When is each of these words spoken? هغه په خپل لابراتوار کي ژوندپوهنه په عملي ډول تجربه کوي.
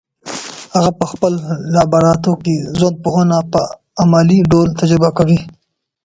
هغه 0.73 0.91
په 0.99 1.05
خپل 1.11 1.33
لابراتوار 1.75 2.37
کي 2.45 2.55
ژوندپوهنه 2.77 3.37
په 3.51 3.59
عملي 4.03 4.39
ډول 4.51 4.67
تجربه 4.79 5.09
کوي. 5.17 5.39